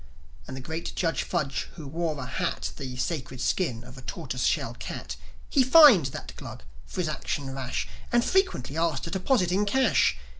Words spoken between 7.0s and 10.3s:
his action rash, And frequently asked a deposit in cash.